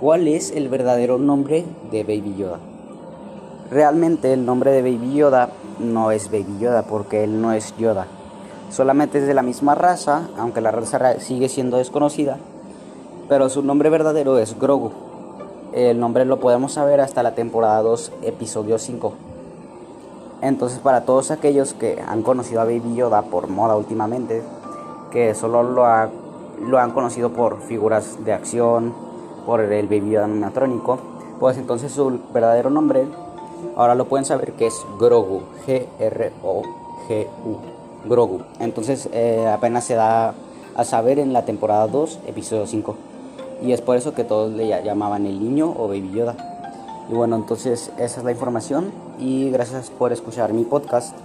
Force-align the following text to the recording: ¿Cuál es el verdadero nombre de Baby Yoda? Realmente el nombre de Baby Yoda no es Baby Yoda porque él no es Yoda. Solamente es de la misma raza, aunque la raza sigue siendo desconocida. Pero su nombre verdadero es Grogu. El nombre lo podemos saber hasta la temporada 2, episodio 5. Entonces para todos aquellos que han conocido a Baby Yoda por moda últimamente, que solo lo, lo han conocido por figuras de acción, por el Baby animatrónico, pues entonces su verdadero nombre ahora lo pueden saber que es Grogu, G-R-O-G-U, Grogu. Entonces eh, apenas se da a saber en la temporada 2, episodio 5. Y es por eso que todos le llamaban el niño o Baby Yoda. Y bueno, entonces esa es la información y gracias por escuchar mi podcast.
¿Cuál 0.00 0.28
es 0.28 0.50
el 0.52 0.70
verdadero 0.70 1.18
nombre 1.18 1.66
de 1.90 2.04
Baby 2.04 2.34
Yoda? 2.38 2.58
Realmente 3.70 4.32
el 4.32 4.46
nombre 4.46 4.70
de 4.70 4.80
Baby 4.80 5.12
Yoda 5.12 5.50
no 5.78 6.10
es 6.10 6.30
Baby 6.30 6.56
Yoda 6.58 6.84
porque 6.84 7.22
él 7.22 7.42
no 7.42 7.52
es 7.52 7.76
Yoda. 7.76 8.06
Solamente 8.70 9.18
es 9.18 9.26
de 9.26 9.34
la 9.34 9.42
misma 9.42 9.74
raza, 9.74 10.30
aunque 10.38 10.62
la 10.62 10.70
raza 10.70 11.20
sigue 11.20 11.50
siendo 11.50 11.76
desconocida. 11.76 12.38
Pero 13.28 13.50
su 13.50 13.62
nombre 13.62 13.90
verdadero 13.90 14.38
es 14.38 14.58
Grogu. 14.58 14.90
El 15.74 16.00
nombre 16.00 16.24
lo 16.24 16.40
podemos 16.40 16.72
saber 16.72 17.02
hasta 17.02 17.22
la 17.22 17.34
temporada 17.34 17.82
2, 17.82 18.10
episodio 18.22 18.78
5. 18.78 19.12
Entonces 20.40 20.78
para 20.78 21.04
todos 21.04 21.30
aquellos 21.30 21.74
que 21.74 22.00
han 22.08 22.22
conocido 22.22 22.62
a 22.62 22.64
Baby 22.64 22.94
Yoda 22.94 23.20
por 23.20 23.48
moda 23.48 23.76
últimamente, 23.76 24.42
que 25.10 25.34
solo 25.34 25.62
lo, 25.62 25.84
lo 26.66 26.78
han 26.78 26.92
conocido 26.92 27.34
por 27.34 27.60
figuras 27.60 28.24
de 28.24 28.32
acción, 28.32 29.09
por 29.50 29.60
el 29.60 29.88
Baby 29.88 30.14
animatrónico, 30.14 31.00
pues 31.40 31.58
entonces 31.58 31.90
su 31.90 32.20
verdadero 32.32 32.70
nombre 32.70 33.04
ahora 33.74 33.96
lo 33.96 34.04
pueden 34.04 34.24
saber 34.24 34.52
que 34.52 34.68
es 34.68 34.86
Grogu, 34.96 35.40
G-R-O-G-U, 35.66 37.56
Grogu. 38.08 38.42
Entonces 38.60 39.08
eh, 39.12 39.44
apenas 39.52 39.82
se 39.82 39.94
da 39.94 40.34
a 40.76 40.84
saber 40.84 41.18
en 41.18 41.32
la 41.32 41.44
temporada 41.46 41.88
2, 41.88 42.20
episodio 42.28 42.64
5. 42.64 42.94
Y 43.64 43.72
es 43.72 43.80
por 43.80 43.96
eso 43.96 44.14
que 44.14 44.22
todos 44.22 44.52
le 44.52 44.68
llamaban 44.84 45.26
el 45.26 45.42
niño 45.42 45.74
o 45.76 45.88
Baby 45.88 46.12
Yoda. 46.12 46.36
Y 47.10 47.14
bueno, 47.14 47.34
entonces 47.34 47.90
esa 47.98 48.20
es 48.20 48.24
la 48.24 48.30
información 48.30 48.92
y 49.18 49.50
gracias 49.50 49.90
por 49.90 50.12
escuchar 50.12 50.52
mi 50.52 50.62
podcast. 50.62 51.16